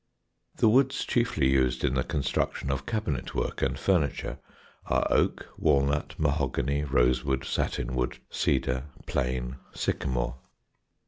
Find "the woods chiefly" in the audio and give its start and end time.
0.55-1.49